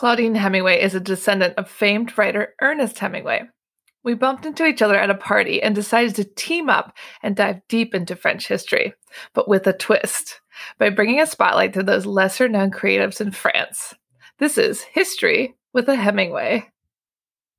Claudine 0.00 0.34
Hemingway 0.34 0.80
is 0.80 0.94
a 0.94 0.98
descendant 0.98 1.52
of 1.58 1.68
famed 1.68 2.16
writer 2.16 2.54
Ernest 2.62 2.98
Hemingway. 2.98 3.42
We 4.02 4.14
bumped 4.14 4.46
into 4.46 4.64
each 4.64 4.80
other 4.80 4.96
at 4.96 5.10
a 5.10 5.14
party 5.14 5.62
and 5.62 5.74
decided 5.74 6.14
to 6.14 6.24
team 6.24 6.70
up 6.70 6.96
and 7.22 7.36
dive 7.36 7.60
deep 7.68 7.94
into 7.94 8.16
French 8.16 8.48
history, 8.48 8.94
but 9.34 9.46
with 9.46 9.66
a 9.66 9.74
twist, 9.74 10.40
by 10.78 10.88
bringing 10.88 11.20
a 11.20 11.26
spotlight 11.26 11.74
to 11.74 11.82
those 11.82 12.06
lesser 12.06 12.48
known 12.48 12.70
creatives 12.70 13.20
in 13.20 13.30
France. 13.30 13.92
This 14.38 14.56
is 14.56 14.80
History 14.80 15.54
with 15.74 15.86
a 15.86 15.96
Hemingway. 15.96 16.66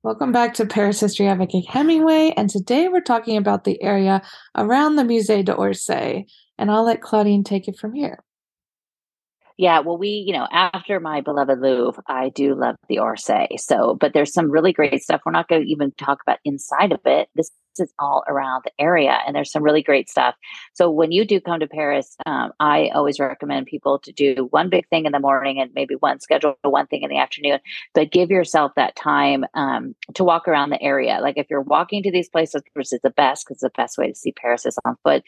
Welcome 0.02 0.32
back 0.32 0.54
to 0.54 0.66
Paris 0.66 0.98
History 0.98 1.28
avec 1.28 1.50
Hemingway, 1.68 2.34
and 2.36 2.50
today 2.50 2.88
we're 2.88 3.02
talking 3.02 3.36
about 3.36 3.62
the 3.62 3.80
area 3.80 4.20
around 4.56 4.96
the 4.96 5.04
Musée 5.04 5.44
d'Orsay, 5.44 6.26
and 6.58 6.72
I'll 6.72 6.86
let 6.86 7.02
Claudine 7.02 7.44
take 7.44 7.68
it 7.68 7.78
from 7.78 7.94
here. 7.94 8.18
Yeah, 9.58 9.80
well, 9.80 9.98
we, 9.98 10.08
you 10.08 10.32
know, 10.32 10.46
after 10.50 10.98
my 10.98 11.20
beloved 11.20 11.60
Louvre, 11.60 12.02
I 12.06 12.30
do 12.30 12.54
love 12.54 12.76
the 12.88 12.96
Orsay. 12.96 13.48
So, 13.58 13.96
but 14.00 14.12
there's 14.14 14.32
some 14.32 14.50
really 14.50 14.72
great 14.72 15.02
stuff. 15.02 15.20
We're 15.24 15.32
not 15.32 15.48
going 15.48 15.62
to 15.62 15.70
even 15.70 15.92
talk 15.98 16.18
about 16.26 16.38
inside 16.44 16.92
of 16.92 17.00
it. 17.04 17.28
This 17.34 17.50
is 17.80 17.92
all 17.98 18.24
around 18.28 18.62
the 18.64 18.72
area, 18.78 19.18
and 19.26 19.34
there's 19.34 19.50
some 19.50 19.62
really 19.62 19.82
great 19.82 20.08
stuff. 20.08 20.34
So, 20.74 20.90
when 20.90 21.12
you 21.12 21.24
do 21.24 21.40
come 21.40 21.60
to 21.60 21.66
Paris, 21.66 22.16
um, 22.26 22.52
I 22.60 22.90
always 22.94 23.18
recommend 23.18 23.66
people 23.66 23.98
to 24.00 24.12
do 24.12 24.48
one 24.50 24.68
big 24.68 24.88
thing 24.88 25.06
in 25.06 25.12
the 25.12 25.20
morning 25.20 25.60
and 25.60 25.70
maybe 25.74 25.94
one 25.94 26.20
schedule 26.20 26.56
one 26.62 26.86
thing 26.86 27.02
in 27.02 27.10
the 27.10 27.18
afternoon. 27.18 27.60
But 27.94 28.12
give 28.12 28.30
yourself 28.30 28.72
that 28.76 28.96
time 28.96 29.44
um, 29.54 29.94
to 30.14 30.24
walk 30.24 30.48
around 30.48 30.70
the 30.70 30.82
area. 30.82 31.18
Like 31.20 31.36
if 31.36 31.46
you're 31.50 31.60
walking 31.60 32.02
to 32.02 32.10
these 32.10 32.28
places, 32.28 32.62
which 32.74 32.92
is 32.92 33.00
the 33.02 33.10
best 33.10 33.46
because 33.46 33.60
the 33.60 33.70
best 33.70 33.98
way 33.98 34.08
to 34.08 34.14
see 34.14 34.32
Paris 34.32 34.66
is 34.66 34.78
on 34.84 34.96
foot 35.02 35.22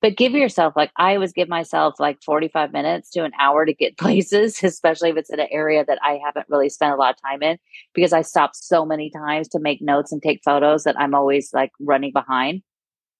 but 0.00 0.16
give 0.16 0.32
yourself 0.32 0.74
like 0.76 0.90
i 0.96 1.14
always 1.14 1.32
give 1.32 1.48
myself 1.48 1.98
like 1.98 2.22
45 2.22 2.72
minutes 2.72 3.10
to 3.10 3.24
an 3.24 3.32
hour 3.38 3.64
to 3.64 3.72
get 3.72 3.98
places 3.98 4.62
especially 4.62 5.10
if 5.10 5.16
it's 5.16 5.30
in 5.30 5.40
an 5.40 5.48
area 5.50 5.84
that 5.84 5.98
i 6.02 6.18
haven't 6.24 6.46
really 6.48 6.68
spent 6.68 6.92
a 6.92 6.96
lot 6.96 7.14
of 7.14 7.20
time 7.20 7.42
in 7.42 7.58
because 7.94 8.12
i 8.12 8.22
stop 8.22 8.54
so 8.54 8.84
many 8.84 9.10
times 9.10 9.48
to 9.48 9.58
make 9.58 9.82
notes 9.82 10.12
and 10.12 10.22
take 10.22 10.40
photos 10.44 10.84
that 10.84 10.98
i'm 10.98 11.14
always 11.14 11.52
like 11.52 11.72
running 11.80 12.12
behind. 12.12 12.62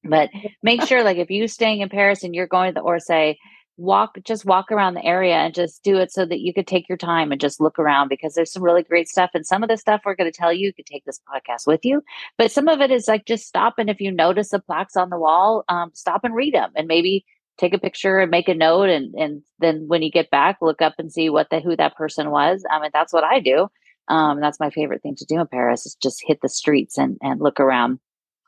But 0.05 0.31
make 0.62 0.83
sure 0.83 1.03
like 1.03 1.17
if 1.17 1.31
you're 1.31 1.49
staying 1.49 1.81
in 1.81 1.89
paris 1.89 2.23
and 2.23 2.35
you're 2.35 2.47
going 2.47 2.73
to 2.73 2.81
the 2.81 2.87
orsay 2.87 3.37
walk 3.77 4.17
just 4.25 4.47
walk 4.47 4.73
around 4.73 4.95
the 4.95 5.05
area 5.05 5.35
and 5.35 5.55
just 5.55 5.83
do 5.83 5.97
it 5.99 6.11
so 6.11 6.25
that 6.25 6.41
you 6.41 6.55
could 6.55 6.67
take 6.67 6.89
your 6.89 6.97
time 6.97 7.31
and 7.31 7.41
just 7.41 7.61
look 7.61 7.79
around 7.79 8.09
because 8.09 8.34
there's 8.34 8.53
some 8.53 8.62
really 8.62 8.83
great 8.83 9.09
stuff 9.09 9.31
and 9.34 9.47
some 9.47 9.62
of 9.62 9.69
the 9.69 9.77
stuff 9.77 10.01
we're 10.05 10.15
going 10.15 10.31
to 10.31 10.37
tell 10.37 10.53
you 10.53 10.67
you 10.67 10.73
could 10.73 10.87
take 10.87 11.05
this 11.05 11.21
podcast 11.31 11.67
with 11.67 11.84
you. 11.84 12.03
But 12.39 12.51
some 12.51 12.69
of 12.69 12.81
it 12.81 12.91
is 12.91 13.07
like 13.07 13.27
just 13.27 13.47
stop 13.47 13.75
and 13.79 13.91
if 13.91 14.01
you 14.01 14.11
notice 14.11 14.51
the 14.51 14.61
plaques 14.61 14.97
on 14.97 15.11
the 15.11 15.19
wall 15.19 15.65
um, 15.69 15.91
stop 15.95 16.23
and 16.25 16.34
read 16.34 16.55
them 16.55 16.71
and 16.75 16.89
maybe 16.89 17.25
take 17.59 17.75
a 17.75 17.79
picture 17.79 18.19
and 18.19 18.31
make 18.31 18.49
a 18.49 18.55
note 18.55 18.89
and 18.89 19.15
and 19.15 19.43
then 19.59 19.84
when 19.89 20.03
you 20.03 20.11
get 20.11 20.31
back 20.31 20.59
look 20.62 20.81
up 20.81 20.95
and 20.99 21.12
see 21.12 21.29
what 21.29 21.51
the 21.51 21.61
who 21.61 21.77
that 21.77 21.97
person 21.97 22.31
was. 22.31 22.65
I 22.71 22.81
mean 22.81 22.91
that's 22.93 23.12
what 23.12 23.25
i 23.25 23.41
do. 23.41 23.69
Um, 24.09 24.41
that's 24.41 24.61
my 24.61 24.71
favorite 24.71 25.03
thing 25.03 25.17
to 25.17 25.27
do 25.27 25.41
in 25.41 25.47
paris 25.49 25.84
is 25.84 25.97
just 26.03 26.23
hit 26.27 26.41
the 26.41 26.49
streets 26.49 26.97
and 26.97 27.19
and 27.21 27.41
look 27.41 27.61
around 27.61 27.99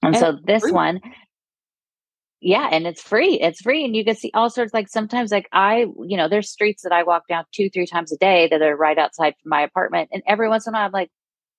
and, 0.02 0.14
and 0.14 0.16
so 0.16 0.38
this 0.44 0.70
one 0.70 1.00
yeah 2.41 2.68
and 2.70 2.86
it's 2.86 3.02
free 3.02 3.41
it's 3.41 3.60
free 3.60 3.84
and 3.84 3.96
you 3.96 4.05
can 4.05 4.14
see 4.14 4.30
all 4.34 4.48
sorts 4.48 4.72
like 4.72 4.88
sometimes 4.88 5.30
like 5.32 5.48
i 5.52 5.86
you 6.06 6.16
know 6.16 6.28
there's 6.28 6.50
streets 6.50 6.82
that 6.82 6.92
i 6.92 7.02
walk 7.02 7.22
down 7.28 7.44
two 7.52 7.68
three 7.70 7.86
times 7.86 8.12
a 8.12 8.16
day 8.16 8.48
that 8.48 8.62
are 8.62 8.77
right 8.77 8.98
outside 8.98 9.34
my 9.44 9.60
apartment 9.60 10.08
and 10.12 10.22
every 10.27 10.48
once 10.48 10.66
in 10.66 10.74
a 10.74 10.77
while 10.77 10.86
i'm 10.86 10.92
like 10.92 11.10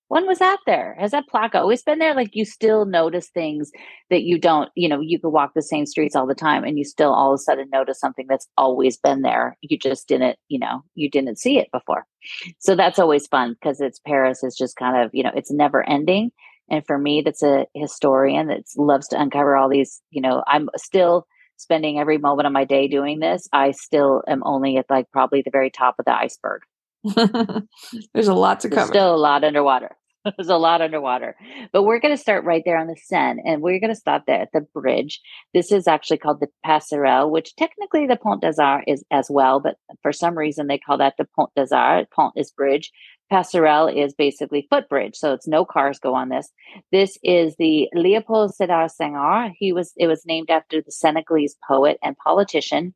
when 0.09 0.25
was 0.25 0.39
that 0.39 0.57
there? 0.65 0.97
Has 0.99 1.11
that 1.11 1.27
plaque 1.27 1.53
always 1.53 1.83
been 1.83 1.99
there? 1.99 2.15
Like 2.15 2.35
you 2.35 2.43
still 2.43 2.85
notice 2.85 3.29
things 3.29 3.71
that 4.09 4.23
you 4.23 4.39
don't 4.39 4.69
you 4.75 4.89
know 4.89 4.99
you 4.99 5.19
could 5.19 5.29
walk 5.29 5.51
the 5.53 5.61
same 5.61 5.85
streets 5.85 6.15
all 6.15 6.25
the 6.25 6.35
time 6.35 6.63
and 6.63 6.77
you 6.77 6.83
still 6.83 7.13
all 7.13 7.31
of 7.31 7.35
a 7.35 7.37
sudden 7.37 7.69
notice 7.71 7.99
something 7.99 8.25
that's 8.27 8.47
always 8.57 8.97
been 8.97 9.21
there 9.21 9.55
you 9.61 9.77
just 9.77 10.07
didn't 10.07 10.37
you 10.47 10.59
know 10.59 10.81
you 10.95 11.09
didn't 11.09 11.37
see 11.37 11.57
it 11.59 11.69
before. 11.71 12.05
So 12.57 12.75
that's 12.75 12.99
always 12.99 13.27
fun 13.27 13.53
because 13.53 13.79
it's 13.79 13.99
paris 13.99 14.43
is 14.43 14.57
just 14.57 14.75
kind 14.75 14.97
of 14.97 15.11
you 15.13 15.23
know 15.23 15.31
it's 15.35 15.51
never 15.51 15.87
ending 15.87 16.31
and 16.69 16.85
for 16.85 16.97
me, 16.97 17.21
that's 17.21 17.43
a 17.43 17.65
historian 17.73 18.47
that 18.47 18.63
loves 18.77 19.07
to 19.09 19.21
uncover 19.21 19.55
all 19.55 19.69
these, 19.69 20.01
you 20.11 20.21
know, 20.21 20.43
I'm 20.47 20.69
still 20.77 21.25
spending 21.57 21.99
every 21.99 22.17
moment 22.17 22.47
of 22.47 22.53
my 22.53 22.65
day 22.65 22.87
doing 22.87 23.19
this. 23.19 23.47
I 23.51 23.71
still 23.71 24.23
am 24.27 24.41
only 24.45 24.77
at 24.77 24.85
like 24.89 25.11
probably 25.11 25.41
the 25.41 25.51
very 25.51 25.69
top 25.69 25.95
of 25.99 26.05
the 26.05 26.15
iceberg. 26.15 26.61
There's 28.13 28.27
a 28.27 28.33
lot 28.33 28.61
to 28.61 28.69
There's 28.69 28.79
cover. 28.79 28.93
Still 28.93 29.15
a 29.15 29.17
lot 29.17 29.43
underwater. 29.43 29.95
There's 30.37 30.49
a 30.49 30.57
lot 30.57 30.81
underwater. 30.81 31.35
But 31.71 31.83
we're 31.83 31.99
going 31.99 32.15
to 32.15 32.21
start 32.21 32.43
right 32.43 32.63
there 32.65 32.77
on 32.77 32.87
the 32.87 32.97
Seine 33.01 33.41
and 33.45 33.61
we're 33.61 33.79
going 33.79 33.93
to 33.93 33.95
stop 33.95 34.23
there 34.27 34.41
at 34.41 34.49
the 34.53 34.61
bridge. 34.61 35.21
This 35.53 35.71
is 35.71 35.87
actually 35.87 36.17
called 36.17 36.39
the 36.39 36.47
Passerelle, 36.65 37.29
which 37.29 37.55
technically 37.55 38.05
the 38.05 38.17
Pont 38.17 38.41
des 38.41 38.61
Arts 38.61 38.83
is 38.87 39.03
as 39.11 39.27
well, 39.29 39.59
but 39.59 39.75
for 40.01 40.11
some 40.11 40.37
reason 40.37 40.67
they 40.67 40.77
call 40.77 40.97
that 40.97 41.15
the 41.17 41.27
Pont 41.35 41.51
des 41.55 41.73
Arts. 41.73 42.09
Pont 42.13 42.33
is 42.35 42.51
bridge. 42.51 42.91
Passerelle 43.31 43.95
is 43.95 44.13
basically 44.15 44.65
footbridge, 44.71 45.15
so 45.15 45.33
it's 45.33 45.47
no 45.47 45.63
cars 45.63 45.99
go 45.99 46.15
on 46.15 46.29
this. 46.29 46.51
This 46.91 47.17
is 47.23 47.55
the 47.59 47.87
Leopold 47.93 48.53
Sédar 48.59 48.89
Senghor. 48.89 49.53
He 49.55 49.71
was 49.71 49.93
it 49.97 50.07
was 50.07 50.25
named 50.25 50.49
after 50.49 50.81
the 50.81 50.91
Senegalese 50.91 51.55
poet 51.67 51.99
and 52.01 52.17
politician 52.17 52.95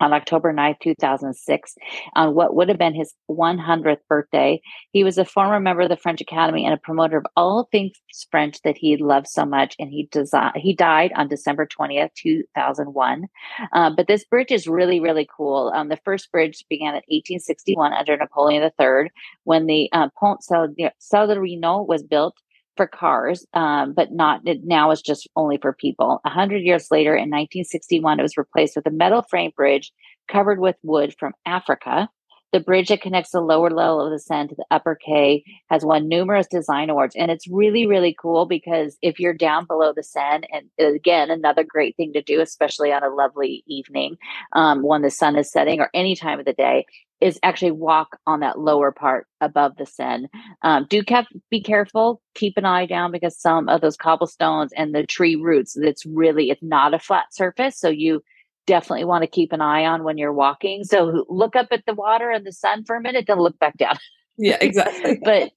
on 0.00 0.12
October 0.12 0.52
9th, 0.52 0.80
2006, 0.80 1.74
on 2.14 2.34
what 2.34 2.54
would 2.54 2.68
have 2.68 2.78
been 2.78 2.94
his 2.94 3.14
100th 3.30 3.98
birthday. 4.08 4.60
He 4.90 5.04
was 5.04 5.18
a 5.18 5.24
former 5.24 5.60
member 5.60 5.82
of 5.82 5.88
the 5.88 5.96
French 5.96 6.20
Academy 6.20 6.64
and 6.64 6.74
a 6.74 6.78
promoter 6.78 7.18
of 7.18 7.26
all 7.36 7.68
things 7.70 7.92
French 8.30 8.60
that 8.62 8.76
he 8.76 8.96
loved 8.96 9.28
so 9.28 9.44
much. 9.44 9.74
And 9.78 9.90
he 9.90 10.08
designed, 10.10 10.56
he 10.56 10.74
died 10.74 11.12
on 11.14 11.28
December 11.28 11.66
20th, 11.66 12.10
2001. 12.16 13.26
Uh, 13.72 13.90
but 13.96 14.08
this 14.08 14.24
bridge 14.24 14.50
is 14.50 14.66
really, 14.66 15.00
really 15.00 15.28
cool. 15.36 15.72
Um, 15.74 15.88
the 15.88 16.00
first 16.04 16.30
bridge 16.32 16.64
began 16.68 16.88
in 16.88 17.02
1861 17.08 17.92
under 17.92 18.16
Napoleon 18.16 18.62
III 18.62 19.10
when 19.44 19.66
the 19.66 19.88
uh, 19.92 20.08
Pont 20.18 20.40
Solferino 20.42 21.86
was 21.86 22.02
built 22.02 22.36
for 22.76 22.86
cars, 22.86 23.46
um, 23.54 23.92
but 23.92 24.12
not 24.12 24.42
now 24.64 24.90
it's 24.90 25.02
just 25.02 25.28
only 25.36 25.58
for 25.58 25.72
people. 25.72 26.20
A 26.24 26.30
hundred 26.30 26.62
years 26.62 26.88
later, 26.90 27.14
in 27.14 27.30
1961, 27.30 28.18
it 28.18 28.22
was 28.22 28.36
replaced 28.36 28.76
with 28.76 28.86
a 28.86 28.90
metal 28.90 29.22
frame 29.22 29.52
bridge 29.56 29.92
covered 30.28 30.58
with 30.58 30.76
wood 30.82 31.14
from 31.18 31.32
Africa. 31.46 32.08
The 32.54 32.60
bridge 32.60 32.86
that 32.86 33.02
connects 33.02 33.32
the 33.32 33.40
lower 33.40 33.68
level 33.68 34.00
of 34.00 34.12
the 34.12 34.18
Seine 34.20 34.46
to 34.46 34.54
the 34.54 34.64
upper 34.70 34.94
quay 34.94 35.42
has 35.70 35.84
won 35.84 36.06
numerous 36.06 36.46
design 36.46 36.88
awards. 36.88 37.16
And 37.16 37.28
it's 37.28 37.48
really, 37.48 37.84
really 37.84 38.14
cool 38.16 38.46
because 38.46 38.96
if 39.02 39.18
you're 39.18 39.34
down 39.34 39.66
below 39.66 39.92
the 39.92 40.04
Seine, 40.04 40.46
and 40.52 40.70
again, 40.78 41.32
another 41.32 41.64
great 41.64 41.96
thing 41.96 42.12
to 42.12 42.22
do, 42.22 42.40
especially 42.40 42.92
on 42.92 43.02
a 43.02 43.08
lovely 43.08 43.64
evening 43.66 44.18
um, 44.52 44.84
when 44.84 45.02
the 45.02 45.10
sun 45.10 45.34
is 45.34 45.50
setting 45.50 45.80
or 45.80 45.90
any 45.94 46.14
time 46.14 46.38
of 46.38 46.44
the 46.44 46.52
day, 46.52 46.86
is 47.20 47.40
actually 47.42 47.72
walk 47.72 48.18
on 48.24 48.38
that 48.38 48.60
lower 48.60 48.92
part 48.92 49.26
above 49.40 49.76
the 49.76 49.84
Seine. 49.84 50.28
Um, 50.62 50.86
do 50.88 51.02
kept, 51.02 51.32
be 51.50 51.60
careful, 51.60 52.22
keep 52.36 52.56
an 52.56 52.64
eye 52.64 52.86
down 52.86 53.10
because 53.10 53.36
some 53.36 53.68
of 53.68 53.80
those 53.80 53.96
cobblestones 53.96 54.72
and 54.76 54.94
the 54.94 55.04
tree 55.04 55.34
roots, 55.34 55.76
it's 55.76 56.06
really, 56.06 56.50
it's 56.50 56.62
not 56.62 56.94
a 56.94 57.00
flat 57.00 57.34
surface. 57.34 57.76
So 57.80 57.88
you 57.88 58.22
definitely 58.66 59.04
want 59.04 59.22
to 59.22 59.28
keep 59.28 59.52
an 59.52 59.60
eye 59.60 59.84
on 59.84 60.04
when 60.04 60.18
you're 60.18 60.32
walking. 60.32 60.84
So 60.84 61.24
look 61.28 61.56
up 61.56 61.68
at 61.70 61.84
the 61.86 61.94
water 61.94 62.30
and 62.30 62.46
the 62.46 62.52
sun 62.52 62.84
for 62.84 62.96
a 62.96 63.00
minute, 63.00 63.26
then 63.26 63.38
look 63.38 63.58
back 63.58 63.76
down. 63.76 63.96
Yeah, 64.36 64.58
exactly. 64.60 65.20
but 65.24 65.52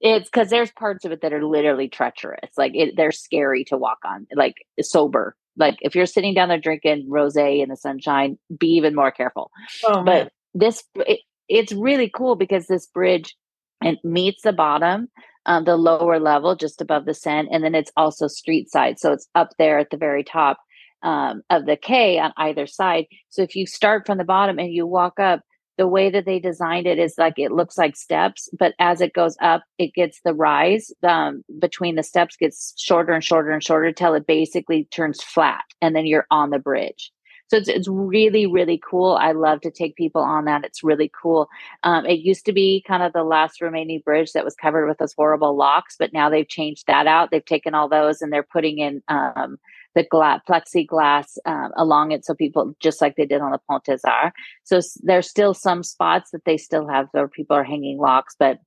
it's 0.00 0.28
because 0.30 0.50
there's 0.50 0.70
parts 0.72 1.04
of 1.04 1.12
it 1.12 1.22
that 1.22 1.32
are 1.32 1.44
literally 1.44 1.88
treacherous. 1.88 2.50
Like 2.56 2.72
it, 2.74 2.96
they're 2.96 3.12
scary 3.12 3.64
to 3.64 3.76
walk 3.76 3.98
on, 4.04 4.26
like 4.34 4.56
sober. 4.80 5.36
Like 5.56 5.76
if 5.80 5.94
you're 5.94 6.06
sitting 6.06 6.34
down 6.34 6.48
there 6.48 6.60
drinking 6.60 7.08
rosé 7.10 7.62
in 7.62 7.68
the 7.68 7.76
sunshine, 7.76 8.38
be 8.56 8.68
even 8.68 8.94
more 8.94 9.10
careful. 9.10 9.50
Oh, 9.84 10.04
but 10.04 10.32
this, 10.54 10.84
it, 10.94 11.20
it's 11.48 11.72
really 11.72 12.10
cool 12.14 12.36
because 12.36 12.66
this 12.66 12.86
bridge 12.86 13.34
it 13.82 13.98
meets 14.04 14.42
the 14.42 14.52
bottom, 14.52 15.08
um, 15.46 15.64
the 15.64 15.76
lower 15.76 16.18
level 16.18 16.56
just 16.56 16.80
above 16.80 17.04
the 17.04 17.14
Seine, 17.14 17.48
and 17.50 17.62
then 17.62 17.74
it's 17.74 17.92
also 17.96 18.26
street 18.26 18.70
side, 18.70 18.98
so 18.98 19.12
it's 19.12 19.28
up 19.34 19.50
there 19.58 19.78
at 19.78 19.90
the 19.90 19.96
very 19.96 20.24
top 20.24 20.58
um, 21.02 21.42
of 21.50 21.66
the 21.66 21.76
quay 21.76 22.18
on 22.18 22.32
either 22.36 22.66
side. 22.66 23.06
So 23.28 23.42
if 23.42 23.54
you 23.54 23.66
start 23.66 24.06
from 24.06 24.18
the 24.18 24.24
bottom 24.24 24.58
and 24.58 24.72
you 24.72 24.86
walk 24.86 25.18
up, 25.18 25.40
the 25.78 25.86
way 25.86 26.10
that 26.10 26.26
they 26.26 26.40
designed 26.40 26.88
it 26.88 26.98
is 26.98 27.14
like 27.18 27.38
it 27.38 27.52
looks 27.52 27.78
like 27.78 27.96
steps, 27.96 28.48
but 28.58 28.74
as 28.80 29.00
it 29.00 29.12
goes 29.12 29.36
up, 29.40 29.62
it 29.78 29.94
gets 29.94 30.20
the 30.24 30.34
rise 30.34 30.90
um, 31.04 31.44
between 31.60 31.94
the 31.94 32.02
steps 32.02 32.36
gets 32.36 32.74
shorter 32.76 33.12
and 33.12 33.22
shorter 33.22 33.50
and 33.50 33.62
shorter 33.62 33.92
till 33.92 34.14
it 34.14 34.26
basically 34.26 34.88
turns 34.90 35.22
flat, 35.22 35.62
and 35.80 35.94
then 35.94 36.04
you're 36.04 36.26
on 36.32 36.50
the 36.50 36.58
bridge. 36.58 37.12
So 37.48 37.56
it's, 37.56 37.68
it's 37.68 37.88
really, 37.88 38.46
really 38.46 38.78
cool. 38.78 39.16
I 39.18 39.32
love 39.32 39.62
to 39.62 39.70
take 39.70 39.96
people 39.96 40.20
on 40.20 40.44
that. 40.44 40.64
It's 40.64 40.84
really 40.84 41.10
cool. 41.22 41.48
Um, 41.82 42.04
it 42.04 42.18
used 42.18 42.44
to 42.44 42.52
be 42.52 42.84
kind 42.86 43.02
of 43.02 43.14
the 43.14 43.24
last 43.24 43.62
remaining 43.62 44.02
bridge 44.04 44.32
that 44.32 44.44
was 44.44 44.54
covered 44.54 44.86
with 44.86 44.98
those 44.98 45.14
horrible 45.14 45.56
locks, 45.56 45.96
but 45.98 46.12
now 46.12 46.28
they've 46.28 46.48
changed 46.48 46.86
that 46.88 47.06
out. 47.06 47.30
They've 47.30 47.42
taken 47.44 47.74
all 47.74 47.88
those 47.88 48.20
and 48.20 48.30
they're 48.30 48.42
putting 48.42 48.78
in 48.78 49.02
um, 49.08 49.58
the 49.98 50.04
glass, 50.04 50.40
plexiglass 50.48 51.36
um, 51.44 51.72
along 51.76 52.12
it 52.12 52.24
so 52.24 52.32
people, 52.32 52.72
just 52.78 53.02
like 53.02 53.16
they 53.16 53.26
did 53.26 53.40
on 53.40 53.50
the 53.50 53.58
Pont 53.68 53.82
des 53.84 53.98
Arts. 54.06 54.36
So 54.62 54.80
there's 55.02 55.28
still 55.28 55.54
some 55.54 55.82
spots 55.82 56.30
that 56.30 56.44
they 56.44 56.56
still 56.56 56.86
have 56.86 57.08
where 57.10 57.26
people 57.26 57.56
are 57.56 57.64
hanging 57.64 57.98
locks, 57.98 58.36
but 58.38 58.58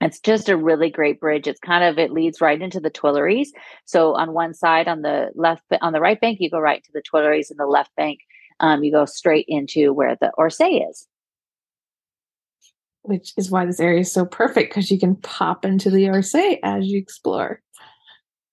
it's 0.00 0.20
just 0.20 0.48
a 0.48 0.56
really 0.56 0.88
great 0.88 1.18
bridge. 1.18 1.48
It's 1.48 1.58
kind 1.58 1.82
of 1.82 1.98
it 1.98 2.12
leads 2.12 2.40
right 2.40 2.62
into 2.62 2.78
the 2.78 2.90
Tuileries. 2.90 3.50
So 3.84 4.14
on 4.14 4.32
one 4.32 4.54
side, 4.54 4.86
on 4.86 5.02
the 5.02 5.30
left, 5.34 5.64
on 5.82 5.92
the 5.92 6.00
right 6.00 6.20
bank, 6.20 6.38
you 6.40 6.50
go 6.50 6.60
right 6.60 6.84
to 6.84 6.92
the 6.94 7.02
Tuileries, 7.02 7.50
and 7.50 7.58
the 7.58 7.66
left 7.66 7.90
bank, 7.96 8.20
um, 8.60 8.84
you 8.84 8.92
go 8.92 9.06
straight 9.06 9.46
into 9.48 9.92
where 9.92 10.16
the 10.20 10.30
Orsay 10.38 10.88
is. 10.88 11.08
which 13.02 13.32
is 13.36 13.50
why 13.50 13.64
this 13.64 13.80
area 13.80 14.00
is 14.00 14.12
so 14.12 14.24
perfect 14.24 14.70
because 14.70 14.90
you 14.90 14.98
can 14.98 15.16
pop 15.16 15.64
into 15.64 15.90
the 15.90 16.04
Orsay 16.04 16.58
as 16.62 16.86
you 16.86 16.98
explore. 16.98 17.60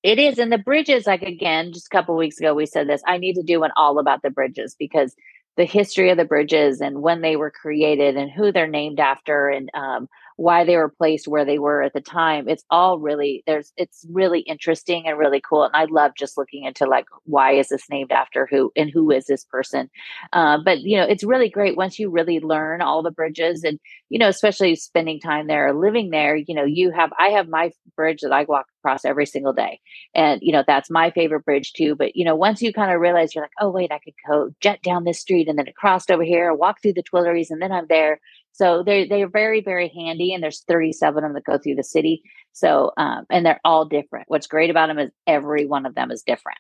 It 0.04 0.20
is. 0.20 0.38
And 0.38 0.52
the 0.52 0.58
bridges, 0.58 1.08
like 1.08 1.24
again, 1.24 1.72
just 1.72 1.88
a 1.88 1.90
couple 1.90 2.16
weeks 2.16 2.38
ago, 2.38 2.54
we 2.54 2.66
said 2.66 2.88
this. 2.90 3.02
I 3.08 3.18
need 3.18 3.36
to 3.36 3.44
do 3.44 3.62
one 3.62 3.72
all 3.78 4.00
about 4.00 4.22
the 4.22 4.30
bridges 4.30 4.76
because 4.78 5.16
the 5.56 5.66
history 5.66 6.10
of 6.10 6.18
the 6.18 6.26
bridges 6.26 6.82
and 6.82 7.02
when 7.02 7.22
they 7.22 7.36
were 7.36 7.52
created 7.52 8.18
and 8.18 8.30
who 8.30 8.52
they're 8.52 8.68
named 8.68 9.00
after 9.00 9.50
and 9.50 9.70
um, 9.74 10.10
why 10.38 10.64
they 10.64 10.76
were 10.76 10.90
placed 10.90 11.28
where 11.28 11.46
they 11.46 11.60
were 11.60 11.82
at 11.82 11.94
the 11.94 12.02
time 12.02 12.48
it's 12.48 12.64
all 12.70 13.00
really 13.00 13.44
there's 13.48 13.72
it's 13.78 14.06
really 14.12 14.42
interesting 14.42 15.08
and 15.08 15.18
really 15.18 15.42
cool 15.42 15.64
and 15.64 15.76
i 15.76 15.86
love 15.86 16.12
just 16.18 16.38
looking 16.38 16.64
into 16.64 16.86
like 16.86 17.06
why 17.26 17.54
is 17.54 17.70
this 17.70 17.90
named 17.90 18.12
after 18.12 18.48
who 18.50 18.72
and 18.76 18.90
who 18.90 19.12
is 19.12 19.26
this 19.26 19.46
person? 19.46 19.90
Uh, 20.32 20.58
but 20.64 20.82
you 20.82 20.98
know 20.98 21.04
it's 21.04 21.24
really 21.24 21.50
great 21.50 21.78
once 21.78 22.00
you 22.00 22.10
really 22.10 22.40
learn 22.40 22.82
all 22.82 23.02
the 23.02 23.12
bridges 23.12 23.64
and 23.64 23.80
you 24.10 24.20
know 24.20 24.28
especially 24.28 24.76
spending 24.76 25.20
time 25.20 25.48
there 25.48 25.68
or 25.68 25.74
living 25.74 26.10
there 26.10 26.36
you 26.36 26.54
know 26.54 26.64
you 26.64 26.92
have 26.92 27.12
i 27.20 27.30
have 27.30 27.48
my 27.48 27.72
bridge 27.96 28.22
that 28.22 28.32
i 28.32 28.44
walk 28.44 28.66
across 28.80 29.06
every 29.06 29.26
single 29.26 29.54
day 29.54 29.80
and 30.14 30.40
you 30.44 30.52
know 30.52 30.64
that's 30.66 30.90
my 30.90 31.12
favorite 31.12 31.46
bridge 31.46 31.74
too 31.74 31.96
but 31.96 32.16
you 32.16 32.26
know 32.26 32.36
once 32.36 32.62
you 32.62 32.74
kind 32.74 32.92
of 32.92 33.00
realize 33.00 33.34
you're 33.34 33.44
like 33.44 33.52
oh 33.60 33.70
wait 33.70 33.92
i 33.92 34.00
could 34.00 34.14
go 34.28 34.50
jet 34.60 34.82
down 34.84 35.04
this 35.04 35.20
street 35.20 35.48
and 35.48 35.58
then 35.58 35.68
it 35.68 35.76
crossed 35.76 36.12
over 36.12 36.24
here 36.24 36.54
walk 36.54 36.82
through 36.82 36.94
the 36.94 37.04
Tuileries 37.04 37.52
and 37.52 37.62
then 37.62 37.72
i'm 37.72 37.88
there 37.88 38.20
so 38.54 38.84
they 38.84 39.08
they're 39.08 39.28
very 39.28 39.62
very 39.62 39.90
handy, 39.90 40.34
and 40.34 40.42
there's 40.42 40.64
37 40.68 41.18
of 41.18 41.24
them 41.24 41.34
that 41.34 41.44
go 41.44 41.58
through 41.58 41.76
the 41.76 41.84
city. 41.84 42.24
So 42.54 42.92
um, 42.98 43.26
and 43.30 43.46
they're 43.46 43.62
all 43.66 43.86
different. 43.86 44.26
What's 44.30 44.48
great 44.48 44.70
about 44.70 44.88
them 44.88 45.00
is 45.00 45.12
every 45.28 45.66
one 45.66 45.86
of 45.86 45.96
them 45.96 46.12
is 46.12 46.24
different. 46.24 46.60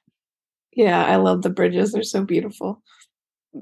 Yeah, 0.75 1.05
I 1.05 1.17
love 1.17 1.43
the 1.43 1.49
bridges. 1.49 1.91
They're 1.91 2.03
so 2.03 2.23
beautiful. 2.23 2.81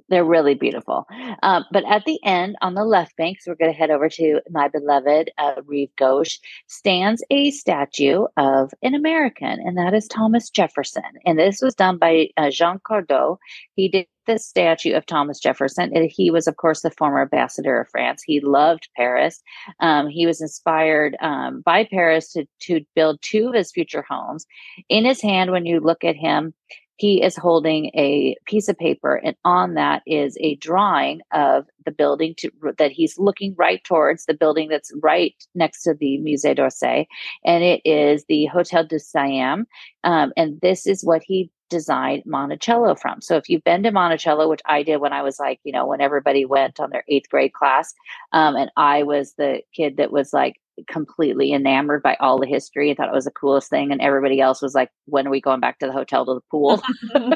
They're 0.07 0.24
really 0.24 0.56
beautiful. 0.56 1.06
Um, 1.44 1.66
but 1.72 1.83
at 1.86 2.06
the 2.06 2.18
end, 2.24 2.56
on 2.62 2.75
the 2.75 2.86
left 2.86 3.18
bank, 3.18 3.39
so 3.42 3.51
we're 3.51 3.56
going 3.56 3.74
to 3.74 3.78
head 3.78 3.92
over 3.92 4.07
to 4.07 4.39
my 4.50 4.69
beloved 4.69 5.31
uh, 5.38 5.56
Rive 5.66 5.89
Gauche, 5.98 6.39
stands 6.68 7.22
a 7.30 7.51
statue 7.51 8.25
of 8.38 8.72
an 8.81 8.95
American, 8.95 9.60
and 9.60 9.77
that 9.77 9.94
is 9.94 10.07
Thomas 10.07 10.50
Jefferson. 10.50 11.04
And 11.25 11.38
this 11.38 11.62
was 11.62 11.75
done 11.75 11.98
by 11.98 12.30
uh, 12.38 12.51
Jean 12.51 12.80
Cardot. 12.89 13.38
He 13.75 13.89
did 13.89 14.07
the 14.27 14.38
statue 14.38 14.94
of 14.94 15.06
Thomas 15.06 15.39
Jefferson. 15.39 15.91
He 16.09 16.31
was, 16.31 16.47
of 16.47 16.57
course, 16.57 16.81
the 16.81 16.91
former 16.91 17.21
ambassador 17.21 17.81
of 17.81 17.89
France. 17.89 18.21
He 18.23 18.39
loved 18.39 18.89
Paris. 18.95 19.41
Um, 19.79 20.07
he 20.07 20.25
was 20.25 20.41
inspired 20.41 21.15
um, 21.21 21.62
by 21.65 21.85
Paris 21.85 22.31
to, 22.33 22.45
to 22.62 22.81
build 22.95 23.19
two 23.21 23.50
of 23.50 23.56
his 23.56 23.71
future 23.71 24.06
homes. 24.07 24.45
In 24.89 25.06
his 25.06 25.21
hand, 25.21 25.51
when 25.51 25.65
you 25.65 25.79
look 25.79 26.03
at 26.03 26.15
him, 26.15 26.53
he 26.97 27.23
is 27.23 27.35
holding 27.35 27.88
a 27.95 28.35
piece 28.45 28.69
of 28.69 28.77
paper, 28.77 29.15
and 29.15 29.35
on 29.44 29.73
that 29.73 30.03
is 30.06 30.38
a 30.39 30.56
drawing 30.57 31.21
of 31.31 31.65
the 31.83 31.91
building 31.91 32.35
to, 32.38 32.51
that 32.77 32.91
he's 32.91 33.17
looking 33.17 33.56
right 33.57 33.83
towards, 33.83 34.25
the 34.25 34.35
building 34.35 34.69
that's 34.69 34.91
right 35.01 35.33
next 35.56 35.81
to 35.81 35.95
the 35.95 36.19
Musée 36.19 36.56
d'Orsay, 36.56 37.07
and 37.44 37.63
it 37.63 37.81
is 37.85 38.24
the 38.29 38.45
Hotel 38.45 38.85
de 38.85 39.00
Salm. 39.00 39.65
Um, 40.03 40.31
and 40.38 40.62
this 40.62 40.85
is 40.85 41.03
what 41.03 41.24
he 41.25 41.50
designed 41.71 42.23
Monticello 42.27 42.95
from. 42.95 43.21
So 43.21 43.38
if 43.38 43.50
you've 43.50 43.63
been 43.63 43.83
to 43.83 43.91
Monticello, 43.91 44.50
which 44.50 44.62
I 44.68 44.83
did 44.83 44.97
when 45.01 45.13
I 45.13 45.23
was 45.23 45.39
like, 45.39 45.59
you 45.63 45.73
know, 45.73 45.88
when 45.88 46.01
everybody 46.01 46.45
went 46.45 46.79
on 46.79 46.91
their 46.91 47.06
eighth 47.09 47.29
grade 47.31 47.53
class, 47.53 47.94
um, 48.33 48.56
and 48.57 48.71
I 48.77 49.03
was 49.03 49.33
the 49.35 49.62
kid 49.75 49.97
that 49.97 50.12
was 50.12 50.33
like 50.33 50.57
completely 50.88 51.53
enamored 51.53 52.03
by 52.03 52.18
all 52.19 52.39
the 52.39 52.47
history 52.47 52.89
and 52.89 52.97
thought 52.97 53.09
it 53.09 53.15
was 53.15 53.25
the 53.25 53.31
coolest 53.31 53.71
thing, 53.71 53.91
and 53.91 54.01
everybody 54.01 54.41
else 54.41 54.62
was 54.62 54.75
like, 54.75 54.91
when 55.07 55.27
are 55.27 55.31
we 55.31 55.41
going 55.41 55.62
back 55.62 55.79
to 55.79 55.88
the 55.88 55.94
hotel 55.94 56.25
to 56.25 56.35
the 56.35 56.41
pool? 56.51 56.81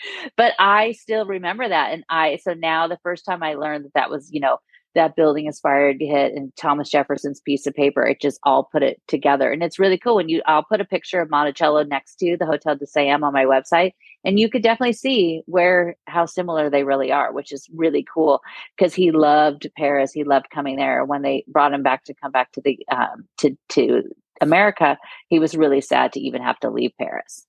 but 0.36 0.54
I 0.58 0.92
still 0.92 1.26
remember 1.26 1.68
that, 1.68 1.92
and 1.92 2.04
I 2.08 2.36
so 2.42 2.54
now 2.54 2.88
the 2.88 2.98
first 3.02 3.24
time 3.24 3.42
I 3.42 3.54
learned 3.54 3.84
that 3.86 3.94
that 3.94 4.10
was, 4.10 4.30
you 4.32 4.40
know, 4.40 4.58
that 4.94 5.16
building 5.16 5.46
is 5.46 5.56
inspired 5.62 5.98
hit 6.00 6.32
and 6.34 6.54
Thomas 6.56 6.90
Jefferson's 6.90 7.40
piece 7.40 7.66
of 7.66 7.74
paper. 7.74 8.04
It 8.04 8.20
just 8.20 8.40
all 8.42 8.64
put 8.64 8.82
it 8.82 9.00
together. 9.06 9.50
And 9.50 9.62
it's 9.62 9.78
really 9.78 9.98
cool 9.98 10.16
when 10.16 10.28
you 10.28 10.42
I'll 10.46 10.64
put 10.64 10.80
a 10.80 10.84
picture 10.84 11.20
of 11.20 11.30
Monticello 11.30 11.84
next 11.84 12.16
to 12.16 12.36
the 12.36 12.46
Hotel 12.46 12.76
de 12.76 12.86
Salm 12.86 13.22
on 13.22 13.32
my 13.32 13.44
website. 13.44 13.92
And 14.24 14.38
you 14.38 14.48
could 14.48 14.62
definitely 14.62 14.94
see 14.94 15.42
where 15.46 15.96
how 16.06 16.26
similar 16.26 16.70
they 16.70 16.84
really 16.84 17.12
are, 17.12 17.32
which 17.32 17.52
is 17.52 17.68
really 17.74 18.04
cool 18.12 18.40
because 18.76 18.94
he 18.94 19.10
loved 19.10 19.68
Paris. 19.76 20.12
He 20.12 20.24
loved 20.24 20.50
coming 20.50 20.76
there. 20.76 21.04
When 21.04 21.22
they 21.22 21.44
brought 21.48 21.72
him 21.72 21.82
back 21.82 22.04
to 22.04 22.14
come 22.14 22.32
back 22.32 22.52
to 22.52 22.60
the 22.60 22.78
um, 22.90 23.26
to 23.38 23.56
to 23.70 24.02
America, 24.40 24.98
he 25.28 25.38
was 25.38 25.56
really 25.56 25.80
sad 25.80 26.12
to 26.12 26.20
even 26.20 26.42
have 26.42 26.58
to 26.60 26.70
leave 26.70 26.92
Paris. 26.98 27.46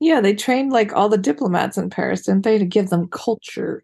Yeah, 0.00 0.20
they 0.20 0.34
trained 0.34 0.72
like 0.72 0.92
all 0.92 1.08
the 1.08 1.16
diplomats 1.16 1.78
in 1.78 1.90
Paris, 1.90 2.26
didn't 2.26 2.44
they, 2.44 2.58
to 2.58 2.64
give 2.64 2.90
them 2.90 3.08
culture 3.08 3.82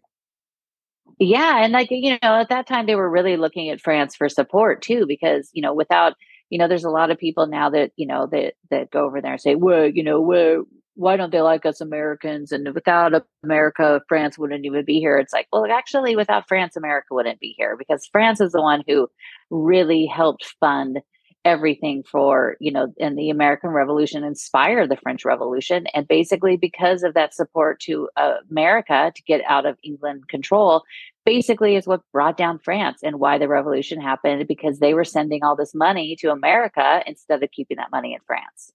yeah, 1.21 1.63
and 1.63 1.71
like 1.71 1.89
you 1.91 2.17
know, 2.23 2.39
at 2.39 2.49
that 2.49 2.65
time 2.65 2.87
they 2.87 2.95
were 2.95 3.09
really 3.09 3.37
looking 3.37 3.69
at 3.69 3.79
France 3.79 4.15
for 4.15 4.27
support 4.27 4.81
too, 4.81 5.05
because 5.07 5.49
you 5.53 5.61
know, 5.61 5.73
without 5.73 6.13
you 6.49 6.57
know, 6.57 6.67
there's 6.67 6.83
a 6.83 6.89
lot 6.89 7.11
of 7.11 7.19
people 7.19 7.45
now 7.45 7.69
that 7.69 7.91
you 7.95 8.07
know 8.07 8.27
that 8.31 8.55
that 8.71 8.89
go 8.89 9.05
over 9.05 9.21
there 9.21 9.33
and 9.33 9.41
say, 9.41 9.55
well, 9.55 9.87
you 9.87 10.03
know, 10.03 10.19
where 10.19 10.63
why 10.95 11.15
don't 11.17 11.31
they 11.31 11.41
like 11.41 11.65
us 11.65 11.79
Americans? 11.79 12.51
And 12.51 12.73
without 12.73 13.13
America, 13.43 14.01
France 14.09 14.37
wouldn't 14.37 14.65
even 14.65 14.83
be 14.83 14.99
here. 14.99 15.17
It's 15.17 15.31
like, 15.31 15.47
well, 15.53 15.65
actually, 15.71 16.15
without 16.15 16.47
France, 16.47 16.75
America 16.75 17.07
wouldn't 17.11 17.39
be 17.39 17.53
here 17.57 17.77
because 17.77 18.09
France 18.11 18.41
is 18.41 18.51
the 18.51 18.61
one 18.61 18.83
who 18.87 19.07
really 19.51 20.07
helped 20.07 20.55
fund 20.59 21.01
everything 21.43 22.03
for 22.03 22.55
you 22.59 22.71
know 22.71 22.93
and 22.99 23.17
the 23.17 23.29
american 23.29 23.71
revolution 23.71 24.23
inspired 24.23 24.89
the 24.89 24.97
french 24.97 25.25
revolution 25.25 25.85
and 25.93 26.07
basically 26.07 26.55
because 26.55 27.01
of 27.03 27.13
that 27.15 27.33
support 27.33 27.79
to 27.79 28.07
uh, 28.15 28.35
america 28.51 29.11
to 29.15 29.23
get 29.23 29.41
out 29.47 29.65
of 29.65 29.75
england 29.83 30.27
control 30.27 30.83
basically 31.25 31.75
is 31.75 31.87
what 31.87 32.01
brought 32.11 32.37
down 32.37 32.59
france 32.59 32.99
and 33.03 33.19
why 33.19 33.37
the 33.37 33.47
revolution 33.47 33.99
happened 34.01 34.47
because 34.47 34.79
they 34.79 34.93
were 34.93 35.05
sending 35.05 35.43
all 35.43 35.55
this 35.55 35.73
money 35.73 36.15
to 36.15 36.31
america 36.31 37.03
instead 37.05 37.41
of 37.41 37.51
keeping 37.51 37.77
that 37.77 37.91
money 37.91 38.13
in 38.13 38.19
france 38.25 38.71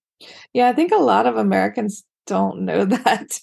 yeah 0.53 0.69
i 0.69 0.73
think 0.73 0.93
a 0.93 0.97
lot 0.97 1.27
of 1.27 1.37
americans 1.37 2.05
don't 2.27 2.61
know 2.61 2.85
that 2.85 3.39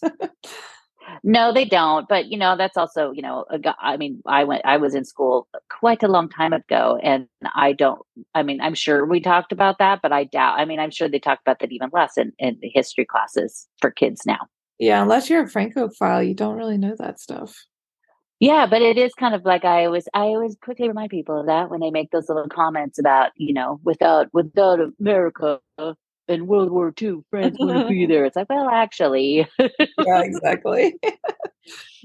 No, 1.24 1.54
they 1.54 1.66
don't. 1.66 2.08
But 2.08 2.28
you 2.28 2.38
know, 2.38 2.58
that's 2.58 2.78
also 2.78 3.12
you 3.12 3.22
know, 3.22 3.46
I 3.82 3.98
mean, 3.98 4.22
I 4.26 4.44
went, 4.44 4.66
I 4.66 4.78
was 4.78 4.96
in 4.96 5.06
school 5.06 5.48
quite 5.70 6.04
a 6.04 6.08
long 6.08 6.30
time 6.30 6.54
ago, 6.54 7.00
and 7.04 7.28
I 7.56 7.74
don't. 7.74 8.02
I 8.34 8.44
mean, 8.44 8.62
I'm 8.62 8.74
sure 8.74 9.06
we 9.06 9.20
talked 9.20 9.52
about 9.52 9.78
that, 9.80 10.00
but 10.02 10.12
I 10.12 10.24
doubt. 10.24 10.60
I 10.60 10.66
mean, 10.66 10.80
I'm 10.80 10.92
sure 10.92 11.08
they 11.08 11.20
talk 11.20 11.40
about 11.42 11.60
that 11.60 11.72
even 11.72 11.90
less 11.94 12.18
in 12.18 12.34
in 12.40 12.58
the 12.62 12.70
history 12.74 13.06
classes 13.06 13.68
for 13.80 13.92
kids 13.92 14.26
now. 14.26 14.40
Yeah, 14.80 15.02
unless 15.02 15.30
you're 15.30 15.44
a 15.44 15.50
Francophile, 15.50 16.24
you 16.24 16.34
don't 16.34 16.58
really 16.58 16.78
know 16.78 16.96
that 16.98 17.20
stuff. 17.20 17.56
Yeah, 18.44 18.66
but 18.66 18.82
it 18.82 18.98
is 18.98 19.14
kind 19.14 19.34
of 19.34 19.46
like 19.46 19.64
I 19.64 19.86
always 19.86 20.06
I 20.14 20.24
always 20.24 20.58
quickly 20.62 20.90
remind 20.90 21.12
people 21.12 21.40
of 21.40 21.46
that 21.46 21.70
when 21.70 21.80
they 21.80 21.92
make 21.92 22.12
those 22.12 22.28
little 22.28 22.50
comments 22.50 23.00
about, 23.00 23.32
you 23.38 23.54
know, 23.54 23.80
without 23.86 24.28
without 24.34 24.80
America, 25.00 25.62
in 26.28 26.48
World 26.48 26.70
War 26.70 26.94
II, 27.02 27.22
France 27.30 27.56
wouldn't 27.58 27.88
be 27.88 28.06
there. 28.10 28.26
It's 28.26 28.36
like, 28.36 28.50
well, 28.50 28.68
actually. 28.70 29.48
yeah, 29.60 30.22
exactly. 30.24 30.96